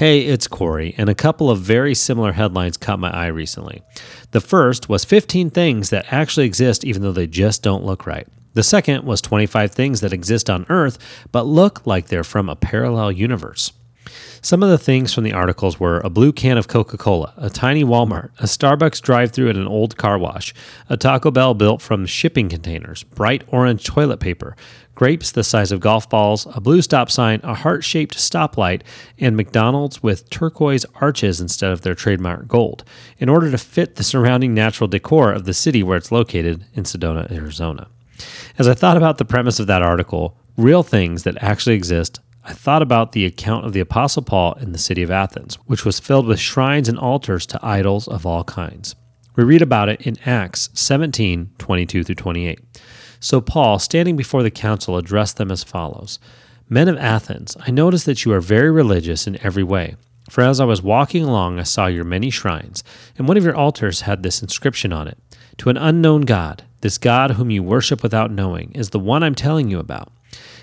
Hey, 0.00 0.20
it's 0.20 0.48
Corey, 0.48 0.94
and 0.96 1.10
a 1.10 1.14
couple 1.14 1.50
of 1.50 1.58
very 1.58 1.94
similar 1.94 2.32
headlines 2.32 2.78
caught 2.78 2.98
my 2.98 3.10
eye 3.10 3.26
recently. 3.26 3.82
The 4.30 4.40
first 4.40 4.88
was 4.88 5.04
15 5.04 5.50
things 5.50 5.90
that 5.90 6.10
actually 6.10 6.46
exist 6.46 6.86
even 6.86 7.02
though 7.02 7.12
they 7.12 7.26
just 7.26 7.62
don't 7.62 7.84
look 7.84 8.06
right. 8.06 8.26
The 8.54 8.62
second 8.62 9.04
was 9.04 9.20
25 9.20 9.72
things 9.72 10.00
that 10.00 10.14
exist 10.14 10.48
on 10.48 10.64
Earth 10.70 10.96
but 11.32 11.42
look 11.42 11.86
like 11.86 12.06
they're 12.06 12.24
from 12.24 12.48
a 12.48 12.56
parallel 12.56 13.12
universe. 13.12 13.74
Some 14.42 14.62
of 14.62 14.70
the 14.70 14.78
things 14.78 15.12
from 15.12 15.24
the 15.24 15.32
articles 15.32 15.78
were 15.78 16.00
a 16.00 16.10
blue 16.10 16.32
can 16.32 16.56
of 16.56 16.68
Coca 16.68 16.96
Cola, 16.96 17.34
a 17.36 17.50
tiny 17.50 17.84
Walmart, 17.84 18.30
a 18.38 18.44
Starbucks 18.44 19.02
drive 19.02 19.32
through 19.32 19.50
at 19.50 19.56
an 19.56 19.66
old 19.66 19.96
car 19.96 20.18
wash, 20.18 20.54
a 20.88 20.96
Taco 20.96 21.30
Bell 21.30 21.54
built 21.54 21.82
from 21.82 22.06
shipping 22.06 22.48
containers, 22.48 23.02
bright 23.02 23.44
orange 23.48 23.84
toilet 23.84 24.18
paper, 24.18 24.56
grapes 24.94 25.30
the 25.32 25.44
size 25.44 25.72
of 25.72 25.80
golf 25.80 26.08
balls, 26.08 26.46
a 26.54 26.60
blue 26.60 26.82
stop 26.82 27.10
sign, 27.10 27.40
a 27.42 27.54
heart 27.54 27.84
shaped 27.84 28.16
stoplight, 28.16 28.82
and 29.18 29.36
McDonald's 29.36 30.02
with 30.02 30.28
turquoise 30.30 30.84
arches 30.96 31.40
instead 31.40 31.70
of 31.70 31.82
their 31.82 31.94
trademark 31.94 32.46
gold, 32.48 32.84
in 33.18 33.28
order 33.28 33.50
to 33.50 33.58
fit 33.58 33.96
the 33.96 34.04
surrounding 34.04 34.52
natural 34.54 34.88
decor 34.88 35.32
of 35.32 35.44
the 35.44 35.54
city 35.54 35.82
where 35.82 35.96
it's 35.96 36.12
located 36.12 36.64
in 36.74 36.84
Sedona, 36.84 37.30
Arizona. 37.30 37.88
As 38.58 38.68
I 38.68 38.74
thought 38.74 38.96
about 38.96 39.18
the 39.18 39.24
premise 39.24 39.58
of 39.58 39.66
that 39.68 39.82
article, 39.82 40.36
real 40.56 40.82
things 40.82 41.22
that 41.22 41.42
actually 41.42 41.74
exist 41.76 42.20
I 42.42 42.52
thought 42.54 42.82
about 42.82 43.12
the 43.12 43.26
account 43.26 43.66
of 43.66 43.72
the 43.72 43.80
Apostle 43.80 44.22
Paul 44.22 44.54
in 44.54 44.72
the 44.72 44.78
city 44.78 45.02
of 45.02 45.10
Athens, 45.10 45.56
which 45.66 45.84
was 45.84 46.00
filled 46.00 46.26
with 46.26 46.40
shrines 46.40 46.88
and 46.88 46.98
altars 46.98 47.44
to 47.46 47.60
idols 47.62 48.08
of 48.08 48.24
all 48.24 48.44
kinds. 48.44 48.94
We 49.36 49.44
read 49.44 49.62
about 49.62 49.88
it 49.88 50.00
in 50.02 50.16
Acts 50.24 50.70
17 50.72 51.50
22 51.58 52.04
through 52.04 52.14
28. 52.14 52.60
So 53.20 53.40
Paul, 53.40 53.78
standing 53.78 54.16
before 54.16 54.42
the 54.42 54.50
council, 54.50 54.96
addressed 54.96 55.36
them 55.36 55.50
as 55.50 55.62
follows 55.62 56.18
Men 56.68 56.88
of 56.88 56.96
Athens, 56.96 57.56
I 57.60 57.70
notice 57.70 58.04
that 58.04 58.24
you 58.24 58.32
are 58.32 58.40
very 58.40 58.70
religious 58.70 59.26
in 59.26 59.38
every 59.44 59.62
way. 59.62 59.96
For 60.30 60.42
as 60.42 60.60
I 60.60 60.64
was 60.64 60.80
walking 60.80 61.24
along, 61.24 61.58
I 61.58 61.64
saw 61.64 61.86
your 61.86 62.04
many 62.04 62.30
shrines, 62.30 62.84
and 63.18 63.26
one 63.26 63.36
of 63.36 63.44
your 63.44 63.56
altars 63.56 64.02
had 64.02 64.22
this 64.22 64.40
inscription 64.40 64.92
on 64.92 65.08
it 65.08 65.18
To 65.58 65.68
an 65.68 65.76
unknown 65.76 66.22
God, 66.22 66.64
this 66.80 66.96
God 66.96 67.32
whom 67.32 67.50
you 67.50 67.62
worship 67.62 68.02
without 68.02 68.30
knowing, 68.30 68.72
is 68.72 68.90
the 68.90 69.00
one 69.00 69.22
I'm 69.22 69.34
telling 69.34 69.68
you 69.68 69.78
about. 69.78 70.12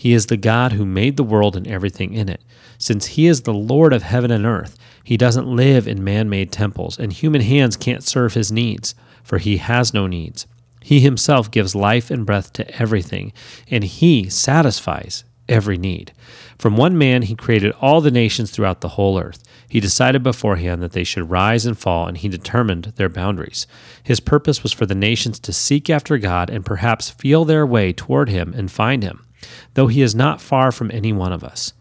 He 0.00 0.14
is 0.14 0.26
the 0.26 0.38
God 0.38 0.72
who 0.72 0.86
made 0.86 1.18
the 1.18 1.22
world 1.22 1.58
and 1.58 1.68
everything 1.68 2.14
in 2.14 2.30
it. 2.30 2.40
Since 2.78 3.04
He 3.04 3.26
is 3.26 3.42
the 3.42 3.52
Lord 3.52 3.92
of 3.92 4.02
heaven 4.02 4.30
and 4.30 4.46
earth, 4.46 4.78
He 5.04 5.18
doesn't 5.18 5.54
live 5.54 5.86
in 5.86 6.02
man 6.02 6.30
made 6.30 6.50
temples, 6.50 6.98
and 6.98 7.12
human 7.12 7.42
hands 7.42 7.76
can't 7.76 8.02
serve 8.02 8.32
His 8.32 8.50
needs, 8.50 8.94
for 9.22 9.36
He 9.36 9.58
has 9.58 9.92
no 9.92 10.06
needs. 10.06 10.46
He 10.80 11.00
Himself 11.00 11.50
gives 11.50 11.74
life 11.74 12.10
and 12.10 12.24
breath 12.24 12.50
to 12.54 12.80
everything, 12.80 13.34
and 13.70 13.84
He 13.84 14.30
satisfies 14.30 15.24
every 15.50 15.76
need. 15.76 16.14
From 16.56 16.78
one 16.78 16.96
man, 16.96 17.20
He 17.20 17.34
created 17.34 17.74
all 17.78 18.00
the 18.00 18.10
nations 18.10 18.50
throughout 18.50 18.80
the 18.80 18.96
whole 18.96 19.18
earth. 19.18 19.42
He 19.68 19.80
decided 19.80 20.22
beforehand 20.22 20.82
that 20.82 20.92
they 20.92 21.04
should 21.04 21.28
rise 21.28 21.66
and 21.66 21.78
fall, 21.78 22.08
and 22.08 22.16
He 22.16 22.28
determined 22.30 22.94
their 22.96 23.10
boundaries. 23.10 23.66
His 24.02 24.18
purpose 24.18 24.62
was 24.62 24.72
for 24.72 24.86
the 24.86 24.94
nations 24.94 25.38
to 25.40 25.52
seek 25.52 25.90
after 25.90 26.16
God 26.16 26.48
and 26.48 26.64
perhaps 26.64 27.10
feel 27.10 27.44
their 27.44 27.66
way 27.66 27.92
toward 27.92 28.30
Him 28.30 28.54
and 28.56 28.72
find 28.72 29.02
Him 29.02 29.26
though 29.74 29.86
he 29.86 30.02
is 30.02 30.14
not 30.14 30.40
far 30.40 30.72
from 30.72 30.90
any 30.90 31.12
one 31.12 31.32
of 31.32 31.44
us. 31.44 31.72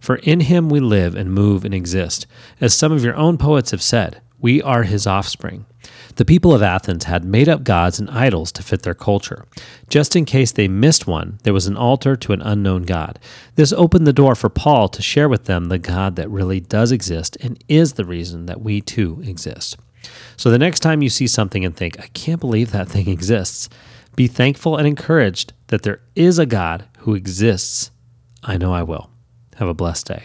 For 0.00 0.16
in 0.16 0.40
him 0.40 0.68
we 0.68 0.80
live 0.80 1.14
and 1.14 1.32
move 1.32 1.64
and 1.64 1.74
exist. 1.74 2.26
As 2.60 2.74
some 2.74 2.92
of 2.92 3.04
your 3.04 3.16
own 3.16 3.38
poets 3.38 3.72
have 3.72 3.82
said, 3.82 4.20
we 4.40 4.62
are 4.62 4.84
his 4.84 5.06
offspring. 5.06 5.66
The 6.14 6.24
people 6.24 6.52
of 6.52 6.62
Athens 6.62 7.04
had 7.04 7.24
made 7.24 7.48
up 7.48 7.64
gods 7.64 7.98
and 7.98 8.10
idols 8.10 8.52
to 8.52 8.62
fit 8.62 8.82
their 8.82 8.94
culture. 8.94 9.46
Just 9.88 10.16
in 10.16 10.24
case 10.24 10.52
they 10.52 10.68
missed 10.68 11.06
one, 11.06 11.38
there 11.42 11.52
was 11.52 11.66
an 11.66 11.76
altar 11.76 12.16
to 12.16 12.32
an 12.32 12.42
unknown 12.42 12.82
God. 12.82 13.18
This 13.54 13.72
opened 13.72 14.06
the 14.06 14.12
door 14.12 14.34
for 14.34 14.48
Paul 14.48 14.88
to 14.88 15.02
share 15.02 15.28
with 15.28 15.44
them 15.44 15.66
the 15.66 15.78
God 15.78 16.16
that 16.16 16.30
really 16.30 16.60
does 16.60 16.92
exist 16.92 17.36
and 17.40 17.62
is 17.68 17.94
the 17.94 18.04
reason 18.04 18.46
that 18.46 18.60
we 18.60 18.80
too 18.80 19.22
exist. 19.24 19.76
So 20.36 20.50
the 20.50 20.58
next 20.58 20.80
time 20.80 21.02
you 21.02 21.08
see 21.08 21.26
something 21.26 21.64
and 21.64 21.76
think, 21.76 21.98
I 22.00 22.08
can't 22.08 22.40
believe 22.40 22.70
that 22.72 22.88
thing 22.88 23.08
exists, 23.08 23.68
be 24.16 24.26
thankful 24.26 24.76
and 24.76 24.86
encouraged 24.86 25.52
that 25.68 25.82
there 25.82 26.00
is 26.16 26.38
a 26.38 26.46
God 26.46 26.84
who 27.08 27.14
exists. 27.14 27.90
I 28.42 28.58
know 28.58 28.70
I 28.74 28.82
will. 28.82 29.08
Have 29.56 29.66
a 29.66 29.72
blessed 29.72 30.08
day. 30.08 30.24